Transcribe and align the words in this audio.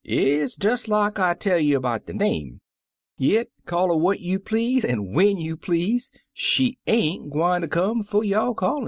It's 0.03 0.55
des 0.55 0.77
like 0.87 1.19
I 1.19 1.35
tell 1.35 1.59
you 1.59 1.79
'bout 1.79 2.07
de 2.07 2.13
name, 2.13 2.61
yit, 3.19 3.51
call 3.67 3.91
'er 3.91 3.95
what 3.97 4.19
you 4.19 4.39
please 4.39 4.83
an' 4.83 5.13
when 5.13 5.37
you 5.37 5.55
please, 5.55 6.11
she 6.33 6.79
ain't 6.87 7.29
gwincter 7.29 7.67
come 7.69 8.01
fer 8.01 8.23
yo* 8.23 8.55
callin'. 8.55 8.79